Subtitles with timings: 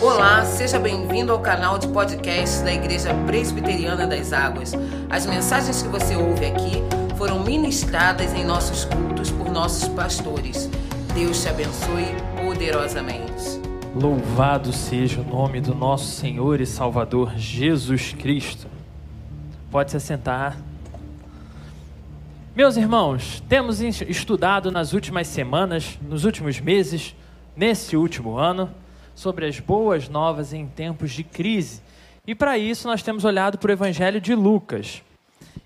[0.00, 4.72] Olá, seja bem-vindo ao canal de podcast da Igreja Presbiteriana das Águas.
[5.10, 6.74] As mensagens que você ouve aqui
[7.16, 10.70] foram ministradas em nossos cultos por nossos pastores.
[11.12, 12.06] Deus te abençoe
[12.40, 13.60] poderosamente.
[13.92, 18.68] Louvado seja o nome do nosso Senhor e Salvador Jesus Cristo.
[19.68, 20.56] Pode se assentar.
[22.54, 27.16] Meus irmãos, temos estudado nas últimas semanas, nos últimos meses,
[27.56, 28.70] nesse último ano,
[29.18, 31.82] sobre as boas novas em tempos de crise.
[32.24, 35.02] E para isso nós temos olhado para o Evangelho de Lucas.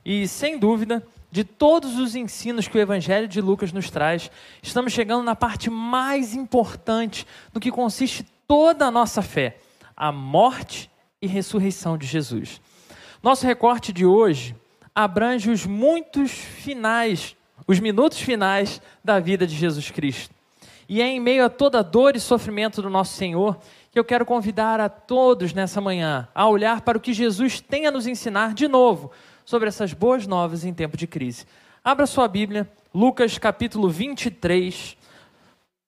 [0.03, 4.31] E sem dúvida, de todos os ensinos que o Evangelho de Lucas nos traz,
[4.63, 9.59] estamos chegando na parte mais importante do que consiste toda a nossa fé:
[9.95, 12.59] a morte e ressurreição de Jesus.
[13.23, 14.57] Nosso recorte de hoje
[14.95, 20.42] abrange os muitos finais, os minutos finais da vida de Jesus Cristo.
[20.89, 23.59] E é em meio a toda dor e sofrimento do nosso Senhor
[23.91, 27.87] que eu quero convidar a todos nessa manhã a olhar para o que Jesus tem
[27.87, 29.11] a nos ensinar de novo
[29.45, 31.45] sobre essas boas novas em tempo de crise.
[31.85, 34.97] Abra sua Bíblia, Lucas capítulo 23.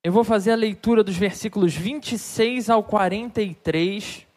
[0.03, 4.27] Eu vou fazer a leitura dos versículos 26 ao 43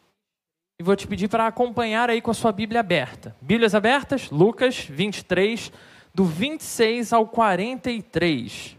[0.79, 3.35] e vou te pedir para acompanhar aí com a sua Bíblia aberta.
[3.41, 4.31] Bíblias abertas?
[4.31, 5.71] Lucas 23,
[6.15, 8.77] do 26 ao 43.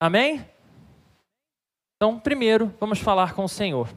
[0.00, 0.44] Amém?
[2.04, 3.88] Então, primeiro, vamos falar com o Senhor.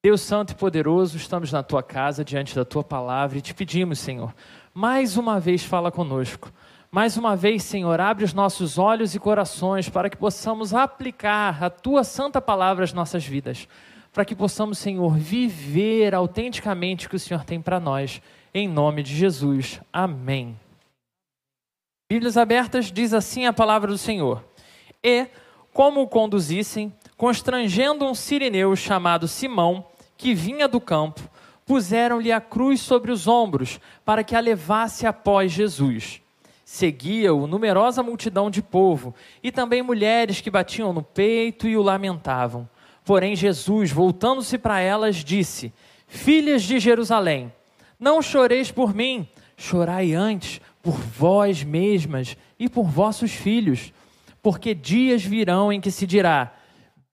[0.00, 3.98] Deus Santo e Poderoso, estamos na tua casa, diante da tua palavra, e te pedimos,
[3.98, 4.32] Senhor,
[4.72, 6.52] mais uma vez fala conosco.
[6.88, 11.68] Mais uma vez, Senhor, abre os nossos olhos e corações para que possamos aplicar a
[11.68, 13.66] tua santa palavra às nossas vidas.
[14.12, 18.22] Para que possamos, Senhor, viver autenticamente o que o Senhor tem para nós.
[18.54, 19.80] Em nome de Jesus.
[19.92, 20.56] Amém.
[22.08, 24.44] Bíblias abertas diz assim a palavra do Senhor.
[25.02, 25.26] E,
[25.72, 31.20] como o conduzissem, constrangendo um sirineu chamado Simão, que vinha do campo,
[31.64, 36.20] puseram-lhe a cruz sobre os ombros, para que a levasse após Jesus.
[36.64, 42.68] Seguia-o numerosa multidão de povo, e também mulheres que batiam no peito e o lamentavam.
[43.04, 45.72] Porém, Jesus, voltando-se para elas, disse:
[46.08, 47.52] Filhas de Jerusalém,
[48.00, 53.92] não choreis por mim, chorai antes por vós mesmas e por vossos filhos,
[54.42, 56.52] porque dias virão em que se dirá: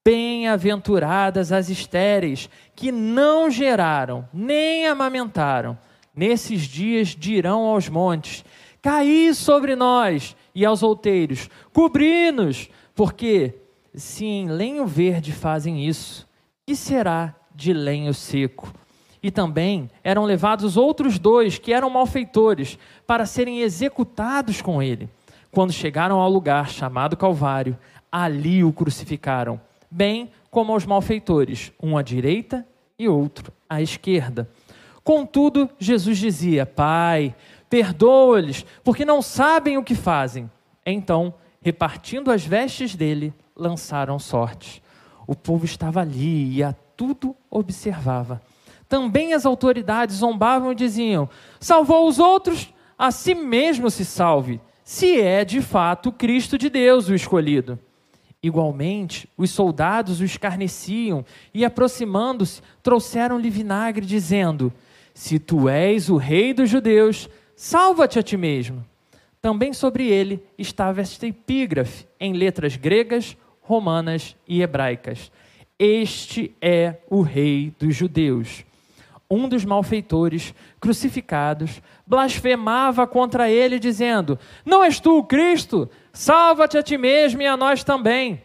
[0.09, 5.78] Bem-aventuradas as estéreis, que não geraram, nem amamentaram.
[6.16, 8.44] Nesses dias dirão aos montes:
[8.81, 13.53] Caí sobre nós, e aos outeiros: Cobri-nos, porque
[13.94, 16.28] se em lenho verde fazem isso,
[16.66, 18.74] que será de lenho seco?
[19.22, 25.08] E também eram levados outros dois que eram malfeitores para serem executados com ele.
[25.52, 27.78] Quando chegaram ao lugar chamado Calvário,
[28.12, 32.66] ali o crucificaram bem como aos malfeitores, um à direita
[32.98, 34.50] e outro à esquerda.
[35.04, 37.36] Contudo, Jesus dizia: Pai,
[37.70, 40.50] perdoa-lhes, porque não sabem o que fazem.
[40.86, 44.82] Então, repartindo as vestes dele, lançaram sortes.
[45.28, 48.42] O povo estava ali e a tudo observava.
[48.88, 51.30] Também as autoridades zombavam e diziam:
[51.60, 57.08] Salvou os outros, a si mesmo se salve, se é de fato Cristo de Deus
[57.08, 57.78] o escolhido.
[58.42, 64.72] Igualmente, os soldados o escarneciam e, aproximando-se, trouxeram-lhe vinagre, dizendo:
[65.14, 68.86] Se tu és o rei dos judeus, salva-te a ti mesmo.
[69.42, 75.30] Também sobre ele estava esta epígrafe, em letras gregas, romanas e hebraicas:
[75.78, 78.64] Este é o rei dos judeus.
[79.30, 85.88] Um dos malfeitores, crucificados, blasfemava contra ele, dizendo: Não és tu o Cristo?
[86.12, 88.42] Salva-te a ti mesmo e a nós também.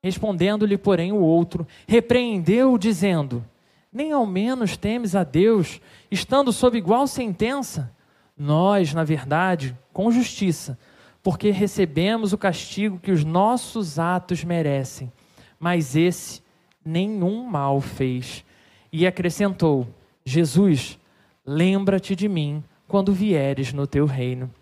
[0.00, 3.44] Respondendo-lhe, porém, o outro, repreendeu, dizendo:
[3.92, 5.80] Nem ao menos temes a Deus,
[6.10, 7.92] estando sob igual sentença?
[8.38, 10.78] Nós, na verdade, com justiça,
[11.22, 15.12] porque recebemos o castigo que os nossos atos merecem,
[15.58, 16.40] mas esse
[16.84, 18.44] nenhum mal fez.
[18.92, 19.88] E acrescentou:
[20.24, 20.98] Jesus,
[21.44, 24.52] lembra-te de mim quando vieres no teu reino.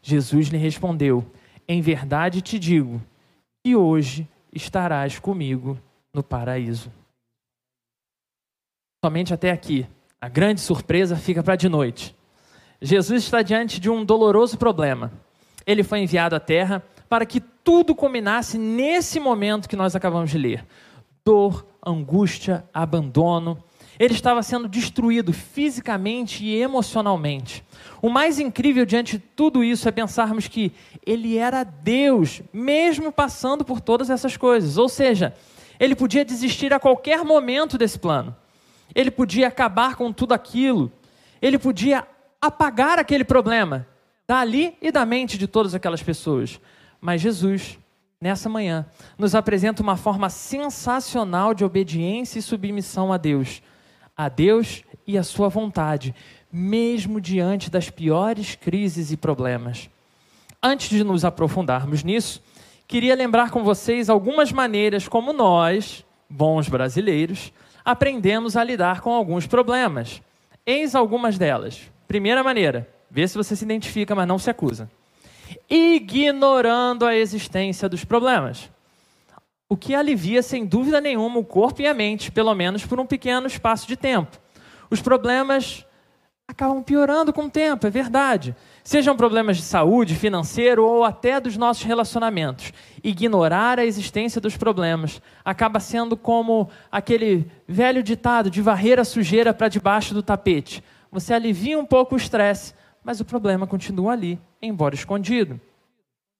[0.00, 1.26] Jesus lhe respondeu:
[1.66, 3.02] em verdade te digo
[3.64, 5.76] que hoje estarás comigo
[6.14, 6.92] no paraíso.
[9.04, 9.84] Somente até aqui.
[10.20, 12.14] A grande surpresa fica para de noite.
[12.80, 15.12] Jesus está diante de um doloroso problema.
[15.66, 20.38] Ele foi enviado à terra para que tudo combinasse nesse momento que nós acabamos de
[20.38, 20.64] ler:
[21.24, 23.58] dor, angústia, abandono,
[23.98, 27.64] ele estava sendo destruído fisicamente e emocionalmente.
[28.00, 30.72] O mais incrível diante de tudo isso é pensarmos que
[31.04, 34.78] ele era Deus, mesmo passando por todas essas coisas.
[34.78, 35.34] Ou seja,
[35.78, 38.34] Ele podia desistir a qualquer momento desse plano.
[38.94, 40.92] Ele podia acabar com tudo aquilo.
[41.40, 42.06] Ele podia
[42.40, 43.86] apagar aquele problema
[44.28, 46.60] dali e da mente de todas aquelas pessoas.
[47.00, 47.78] Mas Jesus,
[48.20, 48.86] nessa manhã,
[49.18, 53.60] nos apresenta uma forma sensacional de obediência e submissão a Deus,
[54.16, 56.14] a Deus e a sua vontade,
[56.52, 59.88] mesmo diante das piores crises e problemas.
[60.62, 62.42] Antes de nos aprofundarmos nisso,
[62.86, 67.52] queria lembrar com vocês algumas maneiras como nós, bons brasileiros,
[67.84, 70.22] aprendemos a lidar com alguns problemas.
[70.64, 71.90] Eis algumas delas.
[72.06, 74.90] Primeira maneira, vê se você se identifica, mas não se acusa.
[75.68, 78.70] Ignorando a existência dos problemas.
[79.72, 83.06] O que alivia, sem dúvida nenhuma, o corpo e a mente, pelo menos por um
[83.06, 84.36] pequeno espaço de tempo.
[84.90, 85.86] Os problemas
[86.46, 88.54] acabam piorando com o tempo, é verdade.
[88.84, 92.70] Sejam problemas de saúde, financeiro ou até dos nossos relacionamentos.
[93.02, 99.54] Ignorar a existência dos problemas acaba sendo como aquele velho ditado de varrer a sujeira
[99.54, 100.84] para debaixo do tapete.
[101.10, 105.58] Você alivia um pouco o estresse, mas o problema continua ali, embora escondido.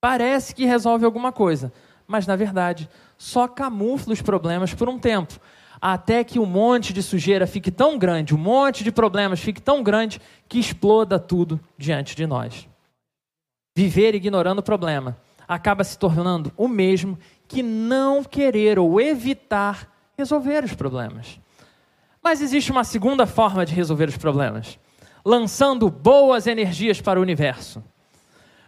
[0.03, 1.73] Parece que resolve alguma coisa,
[2.07, 2.91] mas na verdade
[3.23, 5.39] só camufla os problemas por um tempo
[5.81, 9.81] até que um monte de sujeira fique tão grande, um monte de problemas fique tão
[9.81, 12.69] grande que exploda tudo diante de nós.
[13.77, 15.17] Viver ignorando o problema
[15.47, 17.17] acaba se tornando o mesmo
[17.47, 21.41] que não querer ou evitar resolver os problemas.
[22.23, 24.79] Mas existe uma segunda forma de resolver os problemas:
[25.25, 27.83] lançando boas energias para o universo.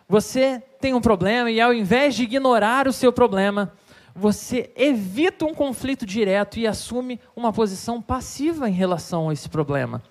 [0.08, 3.72] Você tem um problema e, ao invés de ignorar o seu problema,
[4.14, 10.02] você evita um conflito direto e assume uma posição passiva em relação a esse problema.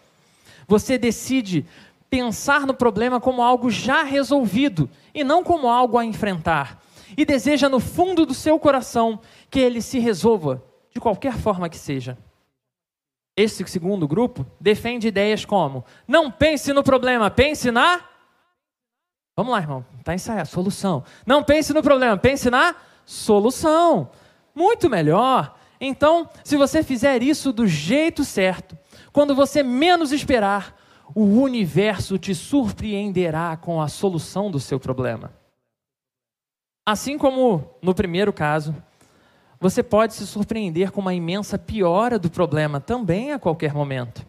[0.67, 1.65] Você decide
[2.09, 6.83] pensar no problema como algo já resolvido e não como algo a enfrentar.
[7.15, 9.19] E deseja no fundo do seu coração
[9.49, 10.63] que ele se resolva,
[10.93, 12.17] de qualquer forma que seja.
[13.35, 18.01] Esse segundo grupo defende ideias como: não pense no problema, pense na.
[19.35, 21.03] Vamos lá, irmão, está ensaiado, solução.
[21.25, 24.09] Não pense no problema, pense na solução.
[24.55, 25.57] Muito melhor.
[25.79, 28.77] Então, se você fizer isso do jeito certo,
[29.11, 30.79] quando você menos esperar,
[31.13, 35.31] o universo te surpreenderá com a solução do seu problema.
[36.85, 38.75] Assim como no primeiro caso,
[39.59, 44.25] você pode se surpreender com uma imensa piora do problema também a qualquer momento.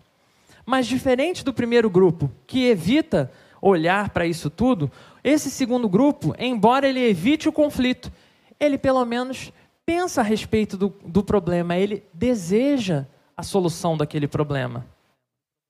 [0.64, 3.30] Mas diferente do primeiro grupo, que evita
[3.60, 4.90] olhar para isso tudo,
[5.22, 8.12] esse segundo grupo, embora ele evite o conflito,
[8.64, 9.52] ele pelo menos
[9.84, 13.06] pensa a respeito do, do problema, ele deseja
[13.36, 14.86] a solução daquele problema.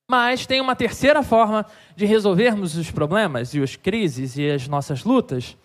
[0.08, 1.64] Mas tem uma terceira forma
[1.96, 5.56] de resolvermos os problemas e as crises e as nossas lutas.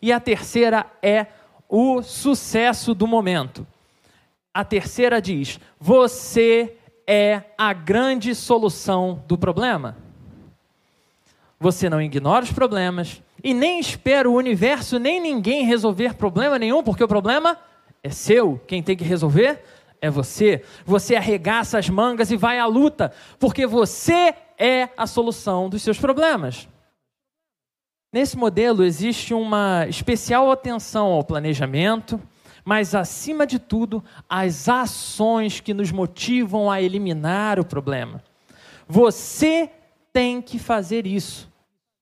[0.00, 1.26] E a terceira é
[1.68, 3.66] o sucesso do momento.
[4.54, 6.76] A terceira diz: você
[7.06, 9.96] é a grande solução do problema.
[11.58, 16.82] Você não ignora os problemas, e nem espera o universo nem ninguém resolver problema nenhum,
[16.82, 17.58] porque o problema
[18.02, 18.60] é seu.
[18.66, 19.62] Quem tem que resolver
[20.00, 20.62] é você.
[20.84, 25.98] Você arregaça as mangas e vai à luta, porque você é a solução dos seus
[25.98, 26.68] problemas.
[28.12, 32.20] Nesse modelo existe uma especial atenção ao planejamento,
[32.64, 38.22] mas acima de tudo, às ações que nos motivam a eliminar o problema.
[38.86, 39.70] Você
[40.12, 41.50] tem que fazer isso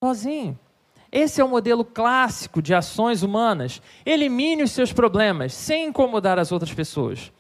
[0.03, 0.59] sozinho.
[1.13, 3.83] Esse é o modelo clássico de ações humanas.
[4.07, 7.33] Elimine os seus problemas sem incomodar as outras pessoas.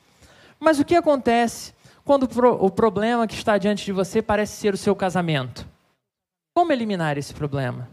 [0.58, 1.72] Mas o que acontece
[2.04, 2.28] quando
[2.60, 5.66] o problema que está diante de você parece ser o seu casamento?
[6.54, 7.88] Como eliminar esse problema?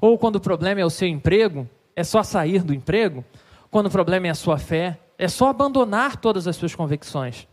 [0.00, 3.24] Ou quando o problema é o seu emprego, é só sair do emprego?
[3.70, 7.48] Quando o problema é a sua fé, é só abandonar todas as suas convicções?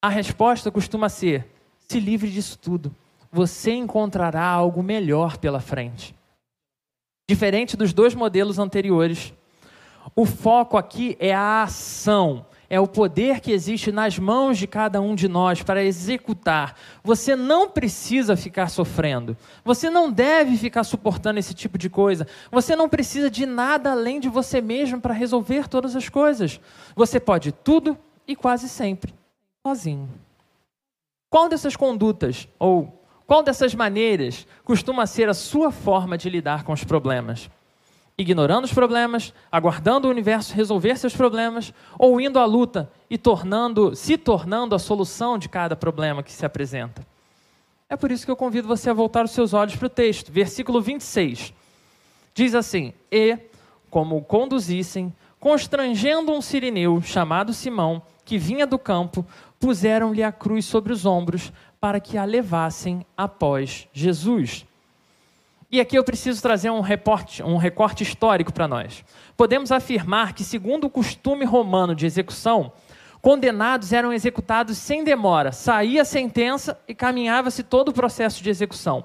[0.00, 2.94] A resposta costuma ser: se livre disso tudo.
[3.32, 6.17] Você encontrará algo melhor pela frente.
[7.28, 9.34] Diferente dos dois modelos anteriores,
[10.16, 14.98] o foco aqui é a ação, é o poder que existe nas mãos de cada
[15.02, 16.74] um de nós para executar.
[17.04, 19.36] Você não precisa ficar sofrendo.
[19.62, 22.26] Você não deve ficar suportando esse tipo de coisa.
[22.50, 26.58] Você não precisa de nada além de você mesmo para resolver todas as coisas.
[26.96, 29.14] Você pode tudo e quase sempre
[29.66, 30.08] sozinho.
[31.30, 32.97] Qual dessas condutas ou
[33.28, 37.50] qual dessas maneiras costuma ser a sua forma de lidar com os problemas?
[38.16, 43.94] Ignorando os problemas, aguardando o universo resolver seus problemas, ou indo à luta e tornando,
[43.94, 47.06] se tornando a solução de cada problema que se apresenta?
[47.86, 50.32] É por isso que eu convido você a voltar os seus olhos para o texto,
[50.32, 51.52] versículo 26.
[52.32, 53.36] Diz assim: E
[53.90, 59.24] como conduzissem constrangendo um sirineu chamado Simão, que vinha do campo,
[59.60, 64.66] puseram-lhe a cruz sobre os ombros para que a levassem após Jesus.
[65.70, 69.04] E aqui eu preciso trazer um, reporte, um recorte histórico para nós.
[69.36, 72.72] Podemos afirmar que, segundo o costume romano de execução,
[73.20, 79.04] condenados eram executados sem demora, saía a sentença e caminhava-se todo o processo de execução.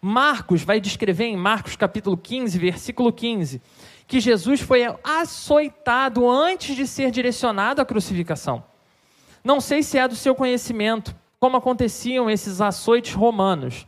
[0.00, 3.60] Marcos vai descrever em Marcos capítulo 15, versículo 15,
[4.06, 8.64] que Jesus foi açoitado antes de ser direcionado à crucificação.
[9.44, 13.86] Não sei se é do seu conhecimento como aconteciam esses açoites romanos.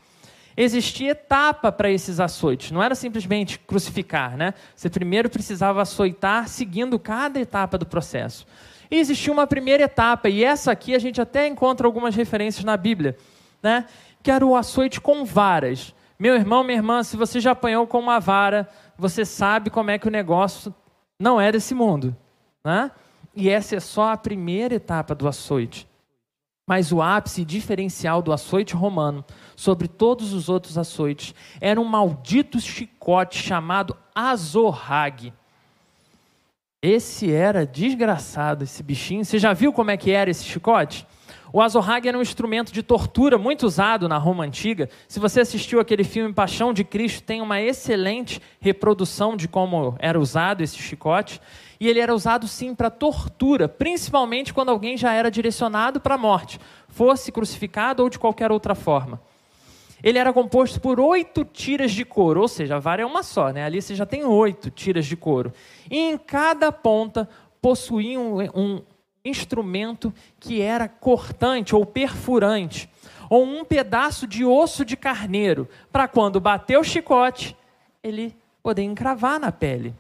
[0.57, 4.55] Existia etapa para esses açoites, não era simplesmente crucificar, né?
[4.75, 8.47] Você primeiro precisava açoitar seguindo cada etapa do processo.
[8.91, 12.77] E existia uma primeira etapa, e essa aqui a gente até encontra algumas referências na
[12.77, 13.17] Bíblia,
[13.63, 13.87] né?
[14.23, 15.95] Que era o açoite com varas.
[16.19, 19.99] Meu irmão, minha irmã, se você já apanhou com uma vara, você sabe como é
[19.99, 20.75] que o negócio
[21.19, 22.17] não é desse mundo.
[22.65, 22.91] Né?
[23.35, 25.89] E essa é só a primeira etapa do açoite.
[26.67, 29.25] Mas o ápice diferencial do açoite romano
[29.57, 35.33] sobre todos os outros açoites era um maldito chicote chamado azorrague.
[36.81, 39.25] Esse era desgraçado, esse bichinho.
[39.25, 41.07] Você já viu como é que era esse chicote?
[41.53, 44.89] O azorrague era um instrumento de tortura muito usado na Roma antiga.
[45.07, 50.19] Se você assistiu aquele filme Paixão de Cristo, tem uma excelente reprodução de como era
[50.19, 51.41] usado esse chicote.
[51.83, 56.17] E ele era usado sim para tortura, principalmente quando alguém já era direcionado para a
[56.19, 59.21] morte, fosse crucificado ou de qualquer outra forma.
[60.01, 63.51] Ele era composto por oito tiras de couro, ou seja, a vara é uma só,
[63.51, 63.65] né?
[63.65, 65.53] Ali você já tem oito tiras de couro.
[65.91, 67.29] E em cada ponta
[67.61, 68.81] possuía um, um,
[69.25, 72.89] instrumento que era cortante ou perfurante,
[73.29, 77.57] ou um pedaço de osso de carneiro, para quando bater o chicote,
[78.05, 79.93] ele poder encravar na pele.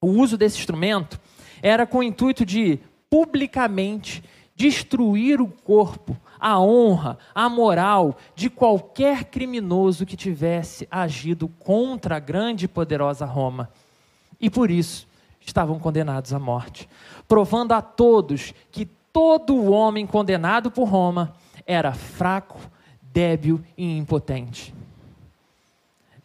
[0.00, 1.20] O uso desse instrumento
[1.62, 2.78] era com o intuito de
[3.10, 4.22] publicamente
[4.54, 12.20] destruir o corpo, a honra, a moral de qualquer criminoso que tivesse agido contra a
[12.20, 13.70] grande e poderosa Roma.
[14.40, 15.06] E por isso
[15.40, 16.88] estavam condenados à morte
[17.28, 21.34] provando a todos que todo homem condenado por Roma
[21.66, 22.58] era fraco,
[23.02, 24.74] débil e impotente.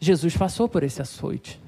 [0.00, 1.60] Jesus passou por esse açoite.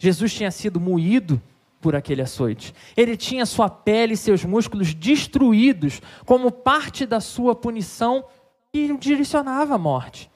[0.00, 1.40] Jesus tinha sido moído
[1.78, 2.74] por aquele açoite.
[2.96, 8.24] Ele tinha sua pele e seus músculos destruídos como parte da sua punição
[8.72, 10.30] e direcionava à morte.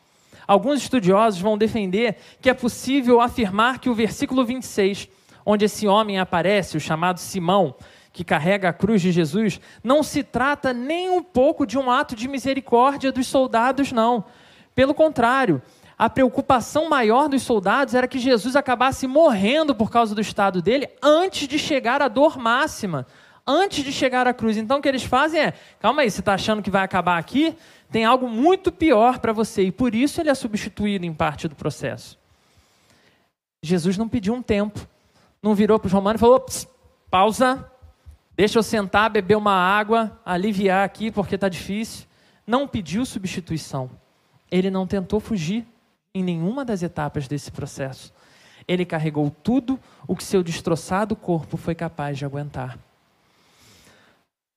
[0.46, 5.08] Alguns estudiosos vão defender que é possível afirmar que o versículo 26,
[5.46, 7.74] onde esse homem aparece, o chamado Simão,
[8.12, 12.14] que carrega a cruz de Jesus, não se trata nem um pouco de um ato
[12.14, 14.26] de misericórdia dos soldados, não.
[14.74, 15.62] Pelo contrário,
[15.96, 20.88] a preocupação maior dos soldados era que Jesus acabasse morrendo por causa do estado dele
[21.02, 23.06] antes de chegar à dor máxima,
[23.46, 24.56] antes de chegar à cruz.
[24.56, 27.56] Então o que eles fazem é: calma aí, você está achando que vai acabar aqui?
[27.90, 31.54] Tem algo muito pior para você, e por isso ele é substituído em parte do
[31.54, 32.18] processo.
[33.62, 34.86] Jesus não pediu um tempo,
[35.42, 36.44] não virou para os romanos e falou:
[37.10, 37.70] pausa,
[38.36, 42.06] Deixa eu sentar, beber uma água, aliviar aqui porque está difícil.
[42.44, 43.88] Não pediu substituição.
[44.50, 45.64] Ele não tentou fugir
[46.14, 48.12] em nenhuma das etapas desse processo.
[48.68, 52.78] Ele carregou tudo o que seu destroçado corpo foi capaz de aguentar.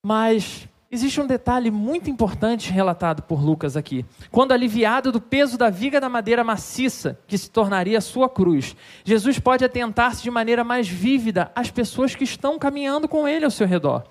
[0.05, 4.05] Mas Existe um detalhe muito importante relatado por Lucas aqui.
[4.31, 8.73] Quando aliviado do peso da viga da madeira maciça, que se tornaria sua cruz,
[9.03, 13.51] Jesus pode atentar-se de maneira mais vívida às pessoas que estão caminhando com ele ao
[13.51, 14.05] seu redor.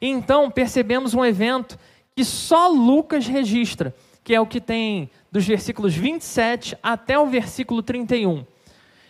[0.00, 1.76] E então percebemos um evento
[2.14, 3.92] que só Lucas registra,
[4.22, 8.44] que é o que tem dos versículos 27 até o versículo 31.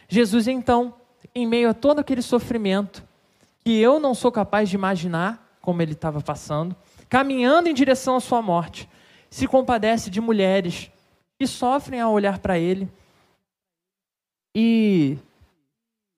[0.08, 0.94] Jesus, então,
[1.34, 3.02] em meio a todo aquele sofrimento,
[3.64, 6.74] que eu não sou capaz de imaginar como ele estava passando,
[7.08, 8.88] caminhando em direção à sua morte,
[9.28, 10.90] se compadece de mulheres
[11.38, 12.88] que sofrem ao olhar para ele
[14.54, 15.16] e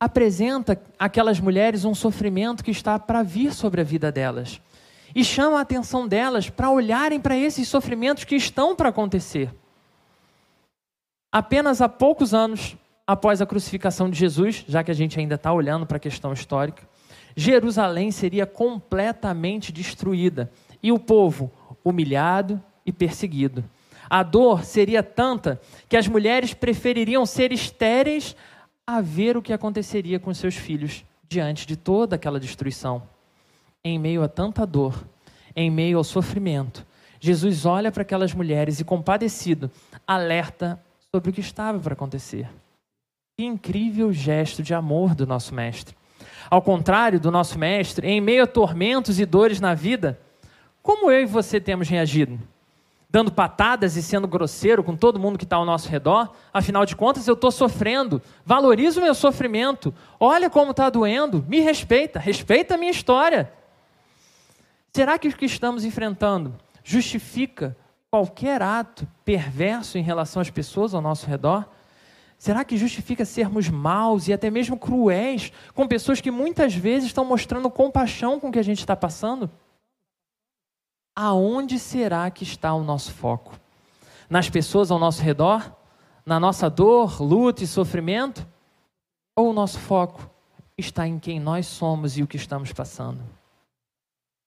[0.00, 4.61] apresenta aquelas mulheres um sofrimento que está para vir sobre a vida delas
[5.14, 9.50] e chama a atenção delas para olharem para esses sofrimentos que estão para acontecer.
[11.32, 15.50] Apenas há poucos anos após a crucificação de Jesus, já que a gente ainda está
[15.50, 16.86] olhando para a questão histórica,
[17.34, 21.50] Jerusalém seria completamente destruída e o povo
[21.82, 23.64] humilhado e perseguido.
[24.10, 25.58] A dor seria tanta
[25.88, 28.36] que as mulheres prefeririam ser estéreis
[28.86, 33.02] a ver o que aconteceria com seus filhos diante de toda aquela destruição.
[33.82, 35.02] Em meio a tanta dor,
[35.56, 36.86] em meio ao sofrimento,
[37.18, 39.70] Jesus olha para aquelas mulheres e, compadecido,
[40.06, 40.78] alerta
[41.14, 42.49] sobre o que estava para acontecer.
[43.37, 45.95] Que incrível gesto de amor do nosso Mestre.
[46.49, 50.19] Ao contrário do nosso Mestre, em meio a tormentos e dores na vida,
[50.83, 52.40] como eu e você temos reagido?
[53.11, 56.35] Dando patadas e sendo grosseiro com todo mundo que está ao nosso redor?
[56.50, 58.23] Afinal de contas, eu estou sofrendo.
[58.42, 59.92] Valoriza o meu sofrimento.
[60.19, 61.45] Olha como está doendo.
[61.47, 62.19] Me respeita.
[62.19, 63.52] Respeita a minha história.
[64.95, 67.76] Será que o que estamos enfrentando justifica
[68.12, 71.66] qualquer ato perverso em relação às pessoas ao nosso redor?
[72.37, 77.25] Será que justifica sermos maus e até mesmo cruéis com pessoas que muitas vezes estão
[77.25, 79.50] mostrando compaixão com o que a gente está passando?
[81.16, 83.59] Aonde será que está o nosso foco?
[84.28, 85.75] Nas pessoas ao nosso redor?
[86.26, 88.47] Na nossa dor, luta e sofrimento?
[89.35, 90.28] Ou o nosso foco
[90.76, 93.23] está em quem nós somos e o que estamos passando?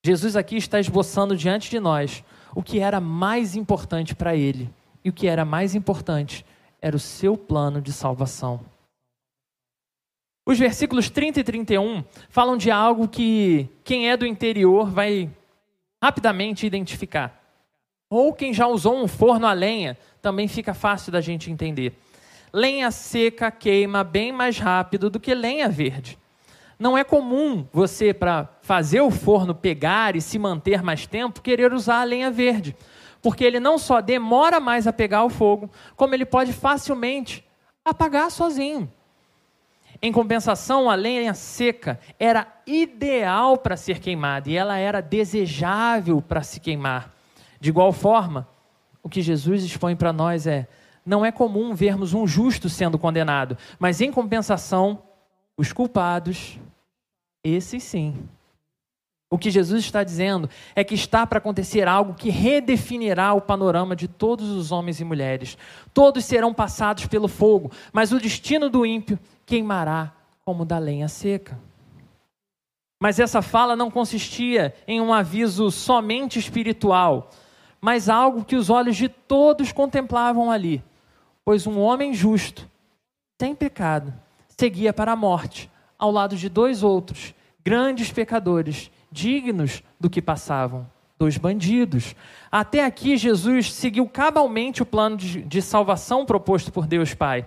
[0.05, 2.23] Jesus aqui está esboçando diante de nós
[2.55, 4.73] o que era mais importante para ele.
[5.03, 6.43] E o que era mais importante
[6.81, 8.61] era o seu plano de salvação.
[10.47, 15.29] Os versículos 30 e 31 falam de algo que quem é do interior vai
[16.01, 17.41] rapidamente identificar.
[18.09, 21.93] Ou quem já usou um forno a lenha, também fica fácil da gente entender.
[22.53, 26.17] Lenha seca queima bem mais rápido do que lenha verde.
[26.77, 31.73] Não é comum você, para fazer o forno pegar e se manter mais tempo, querer
[31.73, 32.75] usar a lenha verde.
[33.21, 37.43] Porque ele não só demora mais a pegar o fogo, como ele pode facilmente
[37.83, 38.91] apagar sozinho.
[40.01, 46.43] Em compensação, a lenha seca era ideal para ser queimada e ela era desejável para
[46.43, 47.13] se queimar.
[47.59, 48.47] De igual forma,
[49.01, 50.67] o que Jesus expõe para nós é:
[51.05, 55.01] não é comum vermos um justo sendo condenado, mas em compensação,
[55.57, 56.59] os culpados,
[57.43, 58.27] esses sim.
[59.29, 63.95] O que Jesus está dizendo é que está para acontecer algo que redefinirá o panorama
[63.95, 65.57] de todos os homens e mulheres.
[65.93, 70.13] Todos serão passados pelo fogo, mas o destino do ímpio queimará
[70.45, 71.59] como da lenha seca.
[73.01, 77.29] Mas essa fala não consistia em um aviso somente espiritual,
[77.81, 80.83] mas algo que os olhos de todos contemplavam ali.
[81.43, 82.69] Pois um homem justo,
[83.39, 84.13] sem pecado,
[84.57, 90.87] seguia para a morte, ao lado de dois outros, grandes pecadores, dignos do que passavam,
[91.17, 92.15] dois bandidos.
[92.51, 97.45] Até aqui, Jesus seguiu cabalmente o plano de, de salvação proposto por Deus Pai.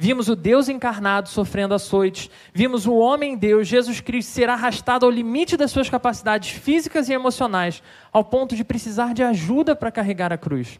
[0.00, 5.10] Vimos o Deus encarnado sofrendo açoites, vimos o homem Deus, Jesus Cristo, ser arrastado ao
[5.10, 10.32] limite das suas capacidades físicas e emocionais, ao ponto de precisar de ajuda para carregar
[10.32, 10.78] a cruz.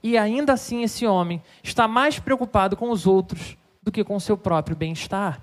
[0.00, 3.56] E ainda assim, esse homem está mais preocupado com os outros
[3.88, 5.42] do que com seu próprio bem-estar.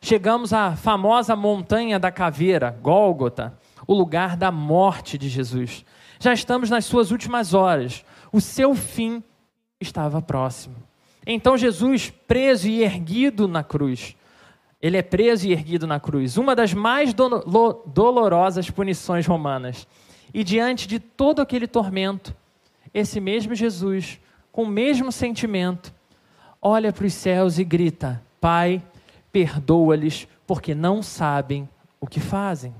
[0.00, 5.84] Chegamos à famosa montanha da caveira, Gólgota, o lugar da morte de Jesus.
[6.20, 8.04] Já estamos nas suas últimas horas.
[8.32, 9.24] O seu fim
[9.80, 10.76] estava próximo.
[11.26, 14.16] Então Jesus, preso e erguido na cruz,
[14.80, 19.86] ele é preso e erguido na cruz, uma das mais do dolorosas punições romanas.
[20.32, 22.34] E diante de todo aquele tormento,
[22.94, 24.20] esse mesmo Jesus,
[24.52, 25.92] com o mesmo sentimento,
[26.62, 28.80] olha para os céus e grita: Pai,
[29.32, 31.68] perdoa-lhes, porque não sabem
[32.00, 32.72] o que fazem.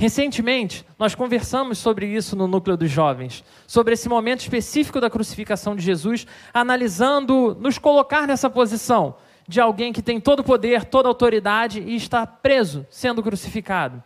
[0.00, 5.76] Recentemente, nós conversamos sobre isso no núcleo dos jovens, sobre esse momento específico da crucificação
[5.76, 9.14] de Jesus, analisando, nos colocar nessa posição
[9.46, 14.02] de alguém que tem todo o poder, toda a autoridade e está preso, sendo crucificado.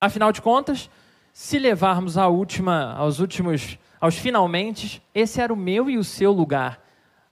[0.00, 0.90] Afinal de contas,
[1.32, 6.32] se levarmos à última, aos últimos, aos finalmente, esse era o meu e o seu
[6.32, 6.82] lugar,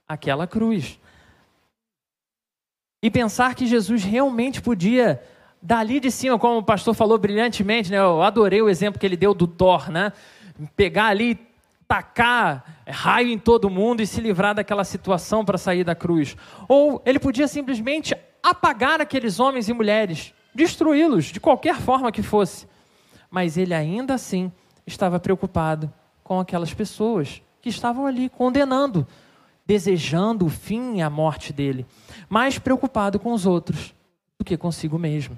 [0.09, 0.99] aquela cruz.
[3.03, 5.23] E pensar que Jesus realmente podia
[5.61, 7.99] dali de cima, como o pastor falou brilhantemente, né?
[7.99, 10.11] Eu adorei o exemplo que ele deu do Thor, né?
[10.75, 11.39] Pegar ali,
[11.87, 16.35] tacar raio em todo mundo e se livrar daquela situação para sair da cruz.
[16.67, 22.67] Ou ele podia simplesmente apagar aqueles homens e mulheres, destruí-los de qualquer forma que fosse.
[23.29, 24.51] Mas ele ainda assim
[24.87, 25.91] estava preocupado
[26.23, 29.05] com aquelas pessoas que estavam ali condenando,
[29.69, 31.85] desejando o fim e a morte dele,
[32.27, 33.93] mais preocupado com os outros
[34.35, 35.37] do que consigo mesmo.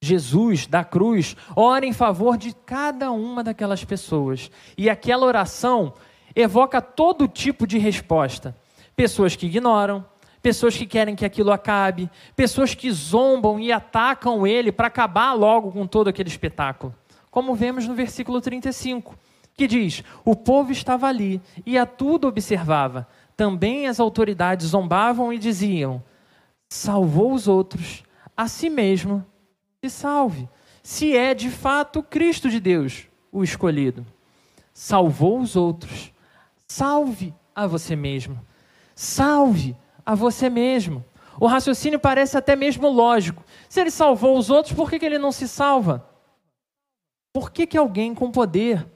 [0.00, 4.50] Jesus da cruz ora em favor de cada uma daquelas pessoas.
[4.74, 5.92] E aquela oração
[6.34, 8.56] evoca todo tipo de resposta.
[8.96, 10.02] Pessoas que ignoram,
[10.40, 15.70] pessoas que querem que aquilo acabe, pessoas que zombam e atacam ele para acabar logo
[15.70, 16.94] com todo aquele espetáculo.
[17.30, 19.14] Como vemos no versículo 35,
[19.54, 23.06] que diz: O povo estava ali e a tudo observava.
[23.42, 26.00] Também as autoridades zombavam e diziam:
[26.68, 28.04] Salvou os outros,
[28.36, 29.26] a si mesmo
[29.82, 30.48] se salve,
[30.80, 34.06] se é de fato Cristo de Deus, o escolhido.
[34.72, 36.12] Salvou os outros,
[36.68, 38.40] salve a você mesmo.
[38.94, 39.76] Salve
[40.06, 41.04] a você mesmo.
[41.40, 43.42] O raciocínio parece até mesmo lógico.
[43.68, 46.08] Se ele salvou os outros, por que, que ele não se salva?
[47.32, 48.86] Por que, que alguém com poder,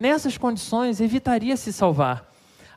[0.00, 2.29] nessas condições, evitaria se salvar?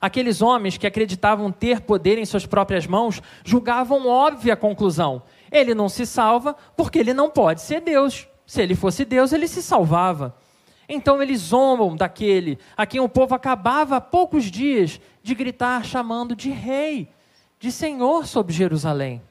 [0.03, 5.73] Aqueles homens que acreditavam ter poder em suas próprias mãos julgavam óbvia a conclusão: ele
[5.73, 8.27] não se salva porque ele não pode ser Deus.
[8.45, 10.35] Se ele fosse Deus, ele se salvava.
[10.89, 16.35] Então eles zombam daquele a quem o povo acabava há poucos dias de gritar chamando
[16.35, 17.07] de rei,
[17.57, 19.21] de senhor sobre Jerusalém.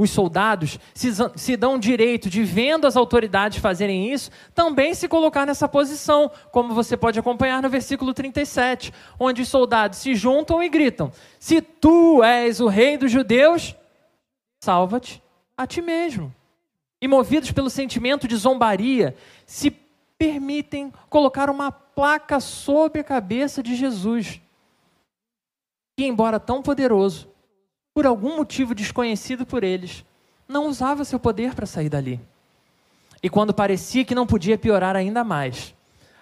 [0.00, 5.44] Os soldados se, se dão direito de, vendo as autoridades fazerem isso, também se colocar
[5.44, 10.70] nessa posição, como você pode acompanhar no versículo 37, onde os soldados se juntam e
[10.70, 13.76] gritam: Se tu és o rei dos judeus,
[14.64, 15.22] salva-te
[15.54, 16.34] a ti mesmo.
[16.98, 19.70] E movidos pelo sentimento de zombaria, se
[20.16, 24.40] permitem colocar uma placa sobre a cabeça de Jesus,
[25.94, 27.29] que, embora tão poderoso,
[28.00, 30.06] por algum motivo desconhecido por eles,
[30.48, 32.18] não usava seu poder para sair dali.
[33.22, 35.74] E quando parecia que não podia piorar ainda mais,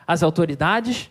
[0.05, 1.09] as autoridades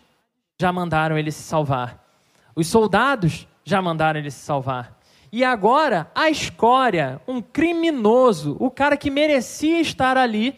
[0.60, 2.06] já mandaram ele se salvar.
[2.54, 4.94] Os soldados já mandaram ele se salvar.
[5.32, 10.54] E agora, a escória, um criminoso, o cara que merecia estar ali,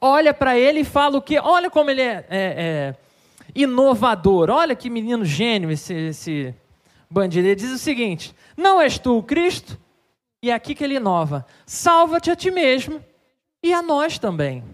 [0.00, 1.38] olha para ele e fala o quê?
[1.38, 2.94] Olha como ele é, é, é
[3.54, 4.48] inovador.
[4.48, 6.54] Olha que menino gênio esse, esse
[7.10, 7.48] bandido.
[7.48, 9.78] Ele diz o seguinte: Não és tu o Cristo?
[10.42, 13.04] E é aqui que ele inova: Salva-te a ti mesmo
[13.62, 14.64] e a nós também.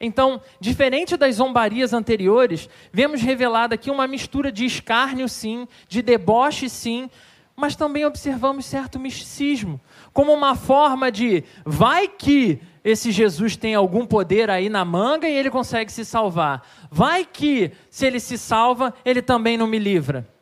[0.00, 6.68] Então, diferente das zombarias anteriores, vemos revelada aqui uma mistura de escárnio, sim, de deboche,
[6.68, 7.10] sim,
[7.56, 9.80] mas também observamos certo misticismo,
[10.12, 15.34] como uma forma de vai que esse Jesus tem algum poder aí na manga e
[15.34, 16.64] ele consegue se salvar.
[16.88, 20.37] Vai que, se ele se salva, ele também não me livra.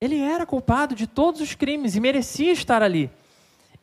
[0.00, 3.10] Ele era culpado de todos os crimes e merecia estar ali.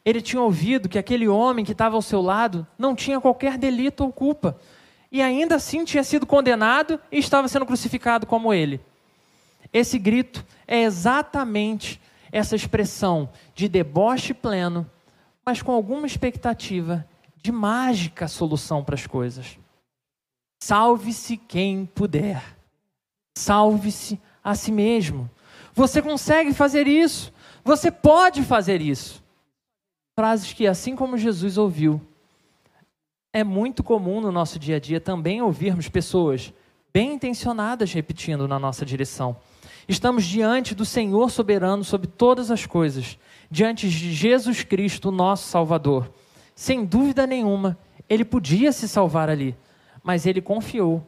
[0.03, 4.03] Ele tinha ouvido que aquele homem que estava ao seu lado não tinha qualquer delito
[4.03, 4.57] ou culpa.
[5.11, 8.79] E ainda assim tinha sido condenado e estava sendo crucificado como ele.
[9.73, 11.99] Esse grito é exatamente
[12.31, 14.89] essa expressão de deboche pleno,
[15.45, 17.05] mas com alguma expectativa
[17.41, 19.57] de mágica solução para as coisas.
[20.61, 22.43] Salve-se quem puder.
[23.37, 25.29] Salve-se a si mesmo.
[25.75, 27.33] Você consegue fazer isso.
[27.63, 29.21] Você pode fazer isso.
[30.17, 32.01] Frases que, assim como Jesus ouviu,
[33.33, 36.53] é muito comum no nosso dia a dia também ouvirmos pessoas
[36.93, 39.35] bem intencionadas repetindo na nossa direção.
[39.85, 43.19] Estamos diante do Senhor soberano sobre todas as coisas,
[43.51, 46.09] diante de Jesus Cristo, nosso Salvador.
[46.55, 49.53] Sem dúvida nenhuma, ele podia se salvar ali,
[50.01, 51.05] mas ele confiou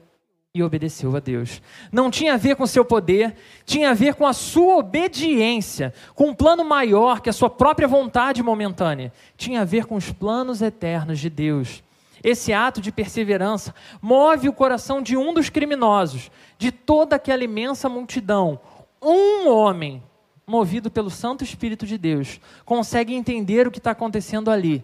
[0.56, 1.62] e obedeceu a Deus.
[1.92, 6.30] Não tinha a ver com seu poder, tinha a ver com a sua obediência, com
[6.30, 9.14] um plano maior que a sua própria vontade momentânea.
[9.36, 11.84] Tinha a ver com os planos eternos de Deus.
[12.24, 17.88] Esse ato de perseverança move o coração de um dos criminosos, de toda aquela imensa
[17.88, 18.60] multidão.
[19.02, 20.02] Um homem,
[20.48, 24.84] movido pelo Santo Espírito de Deus, consegue entender o que está acontecendo ali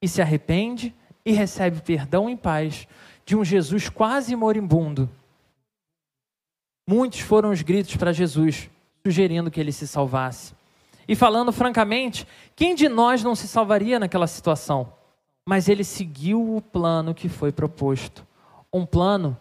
[0.00, 0.94] e se arrepende
[1.26, 2.86] e recebe perdão em paz
[3.28, 5.06] de um Jesus quase moribundo.
[6.88, 8.70] Muitos foram os gritos para Jesus,
[9.04, 10.54] sugerindo que ele se salvasse.
[11.06, 14.94] E falando francamente, quem de nós não se salvaria naquela situação?
[15.46, 18.26] Mas ele seguiu o plano que foi proposto
[18.72, 19.36] um plano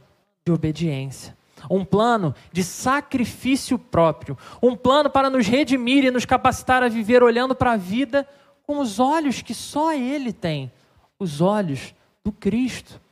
[0.45, 1.37] de obediência.
[1.69, 7.23] Um plano de sacrifício próprio, um plano para nos redimir e nos capacitar a viver
[7.23, 8.27] olhando para a vida
[8.63, 10.69] com os olhos que só Ele tem
[11.17, 13.06] os olhos do Cristo.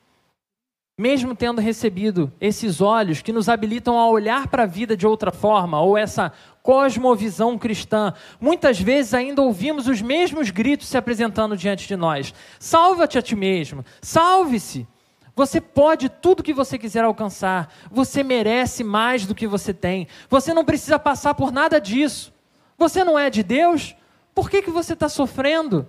[0.97, 5.29] Mesmo tendo recebido esses olhos que nos habilitam a olhar para a vida de outra
[5.29, 6.31] forma, ou essa
[6.63, 13.17] cosmovisão cristã, muitas vezes ainda ouvimos os mesmos gritos se apresentando diante de nós: salva-te
[13.17, 14.87] a ti mesmo, salve-se.
[15.35, 20.53] Você pode tudo que você quiser alcançar, você merece mais do que você tem, você
[20.53, 22.33] não precisa passar por nada disso.
[22.77, 23.95] Você não é de Deus?
[24.33, 25.85] Por que, que você está sofrendo?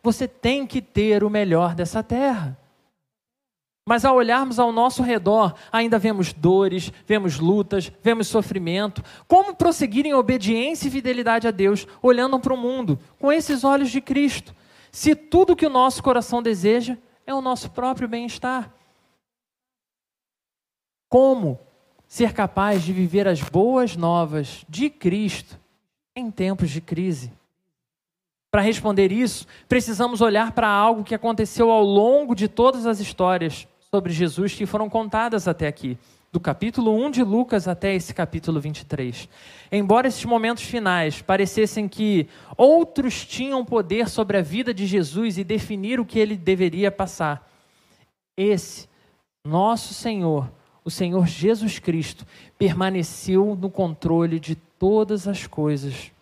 [0.00, 2.56] Você tem que ter o melhor dessa terra.
[3.88, 9.02] Mas ao olharmos ao nosso redor, ainda vemos dores, vemos lutas, vemos sofrimento.
[9.26, 13.90] Como prosseguir em obediência e fidelidade a Deus, olhando para o mundo com esses olhos
[13.90, 14.54] de Cristo?
[14.92, 18.70] Se tudo que o nosso coração deseja é o nosso próprio bem-estar.
[21.08, 21.58] Como
[22.06, 25.58] ser capaz de viver as boas novas de Cristo
[26.14, 27.32] em tempos de crise?
[28.50, 33.66] Para responder isso, precisamos olhar para algo que aconteceu ao longo de todas as histórias
[33.90, 35.96] sobre Jesus que foram contadas até aqui.
[36.30, 39.26] do capítulo 1 de Lucas até esse capítulo 23.
[39.72, 45.42] Embora esses momentos finais parecessem que outros tinham poder sobre a vida de Jesus e
[45.42, 47.50] definir o que ele deveria passar,
[48.36, 48.86] esse,
[49.42, 50.52] nosso Senhor,
[50.84, 52.26] o Senhor Jesus Cristo,
[52.58, 56.12] permaneceu no controle de todas as coisas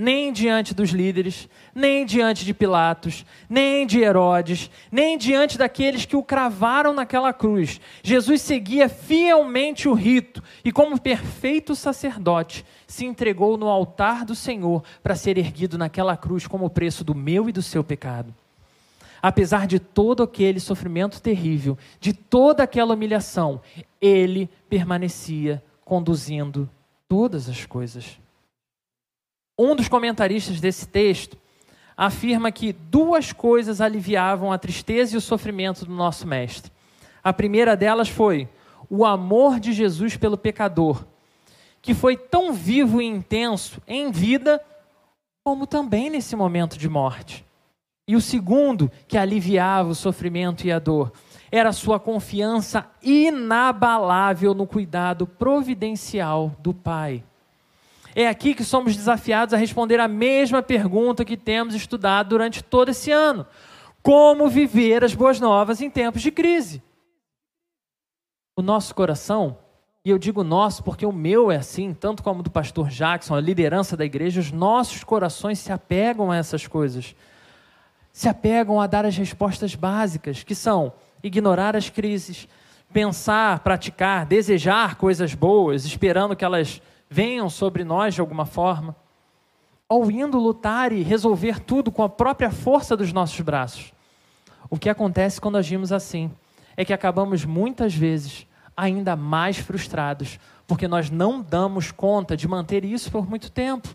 [0.00, 6.14] nem diante dos líderes, nem diante de Pilatos, nem de Herodes, nem diante daqueles que
[6.14, 7.80] o cravaram naquela cruz.
[8.00, 14.84] Jesus seguia fielmente o rito e, como perfeito sacerdote, se entregou no altar do Senhor
[15.02, 18.32] para ser erguido naquela cruz como preço do meu e do seu pecado.
[19.20, 23.60] Apesar de todo aquele sofrimento terrível, de toda aquela humilhação,
[24.00, 26.70] ele permanecia conduzindo
[27.08, 28.16] todas as coisas.
[29.58, 31.36] Um dos comentaristas desse texto
[31.96, 36.70] afirma que duas coisas aliviavam a tristeza e o sofrimento do nosso mestre.
[37.24, 38.48] A primeira delas foi
[38.88, 41.04] o amor de Jesus pelo pecador,
[41.82, 44.62] que foi tão vivo e intenso em vida,
[45.42, 47.44] como também nesse momento de morte.
[48.06, 51.12] E o segundo, que aliviava o sofrimento e a dor,
[51.50, 57.24] era sua confiança inabalável no cuidado providencial do Pai.
[58.14, 62.90] É aqui que somos desafiados a responder a mesma pergunta que temos estudado durante todo
[62.90, 63.46] esse ano:
[64.02, 66.82] como viver as boas novas em tempos de crise?
[68.56, 69.58] O nosso coração,
[70.04, 73.40] e eu digo nosso porque o meu é assim, tanto como do pastor Jackson, a
[73.40, 77.14] liderança da igreja, os nossos corações se apegam a essas coisas.
[78.12, 80.92] Se apegam a dar as respostas básicas, que são
[81.22, 82.48] ignorar as crises,
[82.92, 88.94] pensar, praticar, desejar coisas boas, esperando que elas venham sobre nós de alguma forma,
[89.88, 93.92] ou indo lutar e resolver tudo com a própria força dos nossos braços.
[94.68, 96.30] O que acontece quando agimos assim
[96.76, 102.84] é que acabamos muitas vezes ainda mais frustrados, porque nós não damos conta de manter
[102.84, 103.88] isso por muito tempo.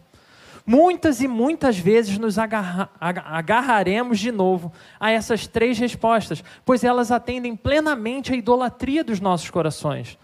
[0.65, 7.11] Muitas e muitas vezes nos agarra, agarraremos de novo a essas três respostas, pois elas
[7.11, 10.17] atendem plenamente à idolatria dos nossos corações.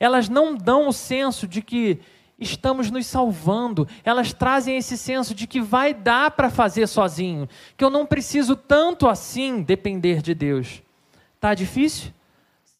[0.00, 2.00] Elas não dão o senso de que
[2.42, 3.88] estamos nos salvando.
[4.04, 8.56] Elas trazem esse senso de que vai dar para fazer sozinho, que eu não preciso
[8.56, 10.82] tanto assim depender de Deus.
[11.40, 12.12] Tá difícil?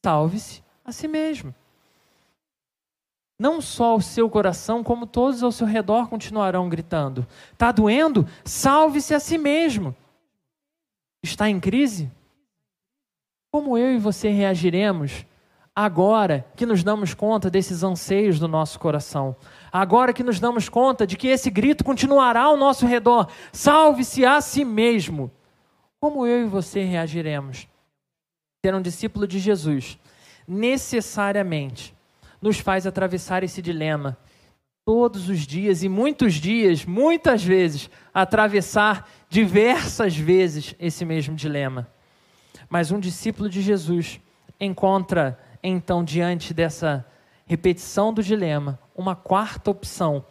[0.05, 1.55] Salve-se a si mesmo.
[3.39, 7.27] Não só o seu coração, como todos ao seu redor continuarão gritando.
[7.59, 8.27] Tá doendo?
[8.45, 9.95] Salve-se a si mesmo.
[11.23, 12.11] Está em crise?
[13.51, 15.27] Como eu e você reagiremos
[15.75, 19.35] agora que nos damos conta desses anseios do nosso coração,
[19.73, 24.41] agora que nos damos conta de que esse grito continuará ao nosso redor, salve-se a
[24.41, 25.31] si mesmo,
[26.01, 27.67] como eu e você reagiremos?
[28.65, 29.99] Ser um discípulo de Jesus
[30.47, 31.95] necessariamente
[32.41, 34.19] nos faz atravessar esse dilema
[34.85, 41.89] todos os dias e muitos dias, muitas vezes, atravessar diversas vezes esse mesmo dilema.
[42.69, 44.21] Mas um discípulo de Jesus
[44.59, 47.07] encontra então, diante dessa
[47.47, 50.25] repetição do dilema, uma quarta opção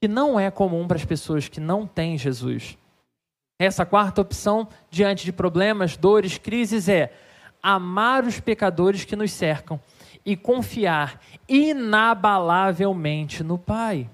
[0.00, 2.76] que não é comum para as pessoas que não têm Jesus.
[3.60, 7.12] Essa quarta opção, diante de problemas, dores, crises, é
[7.62, 9.78] amar os pecadores que nos cercam
[10.24, 14.10] e confiar inabalavelmente no Pai.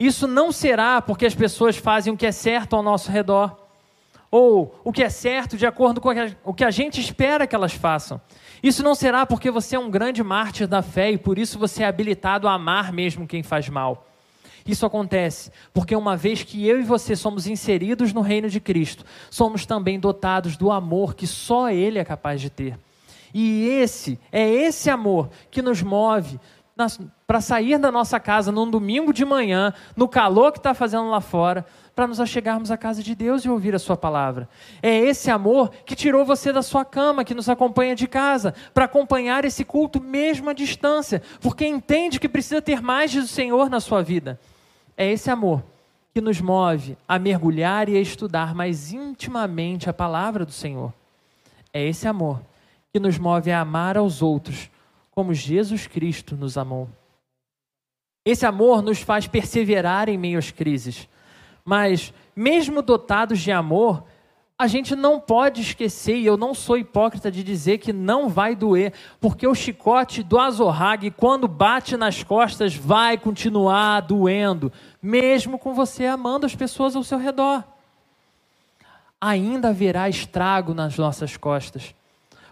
[0.00, 3.67] Isso não será porque as pessoas fazem o que é certo ao nosso redor,
[4.30, 6.10] ou o que é certo de acordo com
[6.44, 8.20] o que a gente espera que elas façam.
[8.62, 11.82] Isso não será porque você é um grande mártir da fé e por isso você
[11.82, 14.06] é habilitado a amar mesmo quem faz mal.
[14.66, 19.02] Isso acontece porque, uma vez que eu e você somos inseridos no reino de Cristo,
[19.30, 22.78] somos também dotados do amor que só Ele é capaz de ter.
[23.32, 26.38] E esse, é esse amor que nos move
[27.26, 31.20] para sair da nossa casa num domingo de manhã, no calor que está fazendo lá
[31.20, 31.66] fora,
[31.98, 34.48] para nos achegarmos à casa de Deus e ouvir a Sua palavra.
[34.80, 38.84] É esse amor que tirou você da sua cama, que nos acompanha de casa, para
[38.84, 43.80] acompanhar esse culto mesmo à distância, porque entende que precisa ter mais do Senhor na
[43.80, 44.38] sua vida.
[44.96, 45.60] É esse amor
[46.14, 50.92] que nos move a mergulhar e a estudar mais intimamente a palavra do Senhor.
[51.72, 52.40] É esse amor
[52.92, 54.70] que nos move a amar aos outros
[55.10, 56.88] como Jesus Cristo nos amou.
[58.24, 61.08] Esse amor nos faz perseverar em meio às crises.
[61.68, 64.02] Mas, mesmo dotados de amor,
[64.58, 68.56] a gente não pode esquecer, e eu não sou hipócrita de dizer que não vai
[68.56, 75.74] doer, porque o chicote do azorrague, quando bate nas costas, vai continuar doendo, mesmo com
[75.74, 77.62] você amando as pessoas ao seu redor.
[79.20, 81.94] Ainda haverá estrago nas nossas costas.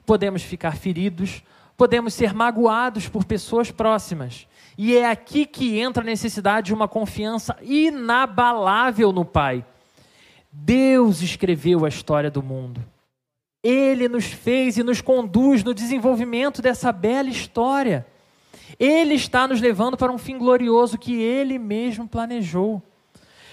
[0.04, 1.42] Podemos ficar feridos,
[1.74, 4.46] podemos ser magoados por pessoas próximas.
[4.78, 9.64] E é aqui que entra a necessidade de uma confiança inabalável no Pai.
[10.52, 12.84] Deus escreveu a história do mundo.
[13.62, 18.06] Ele nos fez e nos conduz no desenvolvimento dessa bela história.
[18.78, 22.82] Ele está nos levando para um fim glorioso que ele mesmo planejou.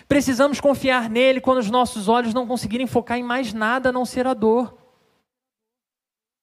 [0.07, 4.05] Precisamos confiar nele quando os nossos olhos não conseguirem focar em mais nada a não
[4.05, 4.77] ser a dor.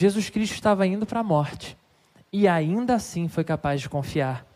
[0.00, 1.76] Jesus Cristo estava indo para a morte
[2.32, 4.49] e ainda assim foi capaz de confiar.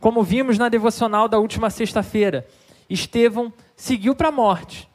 [0.00, 2.46] Como vimos na devocional da última sexta-feira,
[2.88, 4.88] Estevão seguiu para a morte,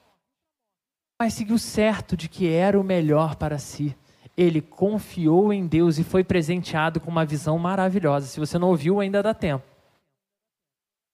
[1.20, 3.96] mas seguiu certo de que era o melhor para si.
[4.38, 8.28] Ele confiou em Deus e foi presenteado com uma visão maravilhosa.
[8.28, 9.66] Se você não ouviu, ainda dá tempo.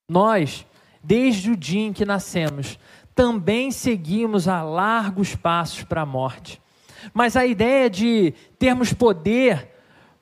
[0.10, 0.66] Nós,
[1.04, 2.80] desde o dia em que nascemos,
[3.14, 6.62] também seguimos a largos passos para a morte.
[7.14, 9.77] Mas a ideia de termos poder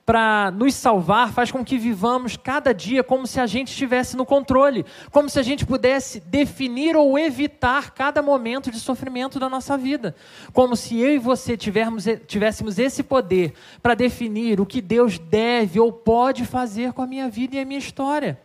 [0.06, 4.26] para nos salvar faz com que vivamos cada dia como se a gente estivesse no
[4.26, 9.76] controle, como se a gente pudesse definir ou evitar cada momento de sofrimento da nossa
[9.76, 10.16] vida,
[10.54, 15.80] como se eu e você tivermos, tivéssemos esse poder para definir o que Deus deve
[15.80, 18.40] ou pode fazer com a minha vida e a minha história,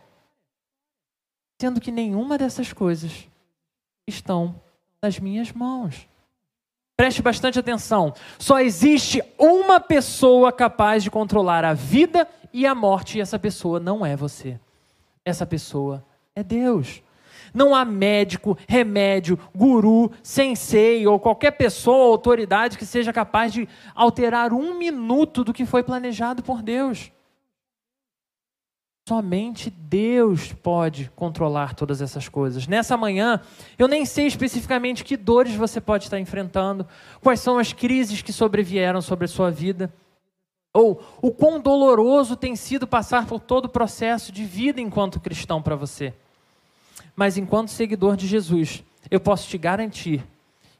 [1.61, 3.27] sendo que nenhuma dessas coisas
[4.07, 4.59] estão
[4.99, 6.10] nas minhas mãos.
[6.95, 8.13] Preste bastante atenção.
[8.37, 13.79] Só existe uma pessoa capaz de controlar a vida e a morte, e essa pessoa
[13.79, 14.59] não é você.
[15.25, 17.01] Essa pessoa é Deus.
[17.53, 23.67] Não há médico, remédio, guru, sensei ou qualquer pessoa ou autoridade que seja capaz de
[23.93, 27.11] alterar um minuto do que foi planejado por Deus.
[29.11, 32.65] Somente Deus pode controlar todas essas coisas.
[32.65, 33.41] Nessa manhã,
[33.77, 36.87] eu nem sei especificamente que dores você pode estar enfrentando,
[37.19, 39.93] quais são as crises que sobrevieram sobre a sua vida,
[40.73, 45.61] ou o quão doloroso tem sido passar por todo o processo de vida enquanto cristão
[45.61, 46.13] para você.
[47.13, 50.23] Mas enquanto seguidor de Jesus, eu posso te garantir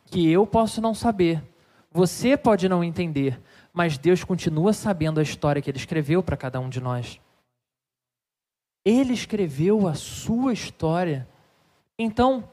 [0.05, 1.43] que eu posso não saber,
[1.91, 3.37] você pode não entender,
[3.73, 7.19] mas Deus continua sabendo a história que Ele escreveu para cada um de nós.
[8.83, 11.27] Ele escreveu a sua história.
[11.97, 12.49] Então,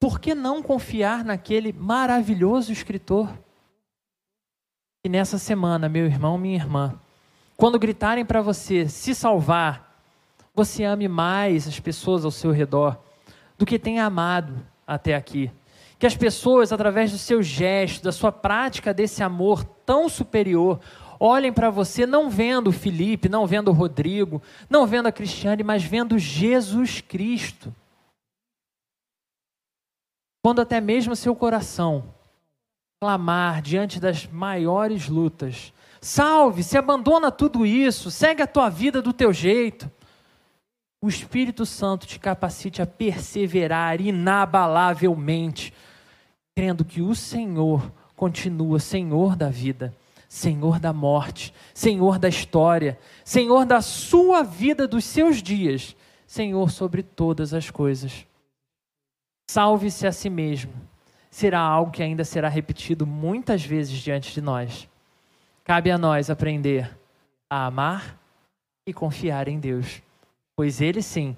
[0.00, 3.32] por que não confiar naquele maravilhoso escritor?
[5.04, 6.98] E nessa semana, meu irmão, minha irmã,
[7.56, 10.02] quando gritarem para você se salvar,
[10.54, 13.00] você ame mais as pessoas ao seu redor
[13.56, 15.50] do que tem amado até aqui.
[15.98, 20.80] Que as pessoas, através do seu gesto, da sua prática desse amor tão superior,
[21.18, 26.18] olhem para você não vendo Felipe, não vendo Rodrigo, não vendo a Cristiane, mas vendo
[26.18, 27.74] Jesus Cristo.
[30.42, 32.14] Quando até mesmo seu coração
[33.00, 39.12] clamar diante das maiores lutas, salve, se abandona tudo isso, segue a tua vida do
[39.12, 39.90] teu jeito.
[41.02, 45.72] O Espírito Santo te capacite a perseverar inabalavelmente,
[46.56, 49.94] crendo que o Senhor continua Senhor da vida
[50.28, 57.02] Senhor da morte, Senhor da história, Senhor da sua vida, dos seus dias, Senhor sobre
[57.02, 58.26] todas as coisas.
[59.50, 60.72] Salve-se a si mesmo.
[61.30, 64.86] Será algo que ainda será repetido muitas vezes diante de nós.
[65.64, 66.94] Cabe a nós aprender
[67.50, 68.18] a amar
[68.86, 70.02] e confiar em Deus,
[70.54, 71.34] pois Ele sim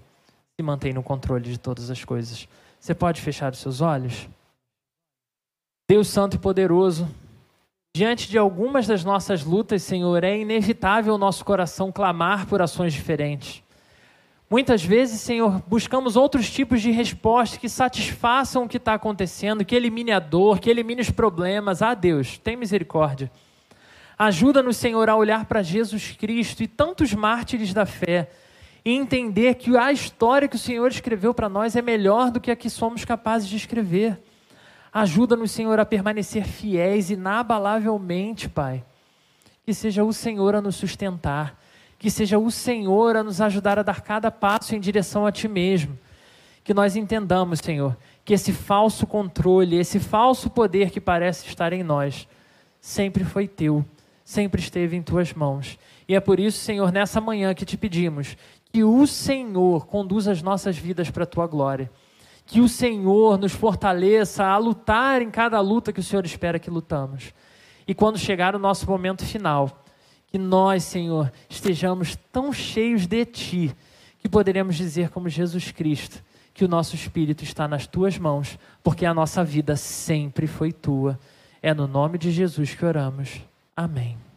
[0.59, 2.48] se mantém no controle de todas as coisas.
[2.79, 4.29] Você pode fechar os seus olhos?
[5.88, 7.09] Deus Santo e Poderoso,
[7.92, 12.92] Diante de algumas das nossas lutas, Senhor, é inevitável o nosso coração clamar por ações
[12.92, 13.64] diferentes.
[14.48, 19.74] Muitas vezes, Senhor, buscamos outros tipos de respostas que satisfaçam o que está acontecendo, que
[19.74, 21.83] elimine a dor, que elimine os problemas.
[21.83, 23.29] Ah, Deus, tem misericórdia.
[24.16, 28.31] Ajuda-nos, Senhor, a olhar para Jesus Cristo e tantos mártires da fé
[28.85, 32.53] e entender que a história que o Senhor escreveu para nós é melhor do que
[32.53, 34.22] a que somos capazes de escrever.
[34.92, 38.85] Ajuda-nos, Senhor, a permanecer fiéis inabalavelmente, Pai.
[39.64, 41.57] Que seja o Senhor a nos sustentar,
[41.98, 45.46] que seja o Senhor a nos ajudar a dar cada passo em direção a Ti
[45.46, 45.96] mesmo.
[46.64, 51.84] Que nós entendamos, Senhor, que esse falso controle, esse falso poder que parece estar em
[51.84, 52.26] nós,
[52.80, 53.84] sempre foi Teu,
[54.24, 55.78] sempre esteve em Tuas mãos.
[56.09, 58.36] E é por isso, Senhor, nessa manhã que te pedimos
[58.72, 61.91] que o Senhor conduza as nossas vidas para a Tua glória
[62.51, 66.68] que o Senhor nos fortaleça a lutar em cada luta que o Senhor espera que
[66.68, 67.32] lutamos.
[67.86, 69.84] E quando chegar o nosso momento final,
[70.26, 73.76] que nós, Senhor, estejamos tão cheios de Ti,
[74.18, 76.20] que poderemos dizer, como Jesus Cristo,
[76.53, 81.16] que o nosso espírito está nas Tuas mãos, porque a nossa vida sempre foi Tua.
[81.62, 83.40] É no nome de Jesus que oramos.
[83.76, 84.30] Amém.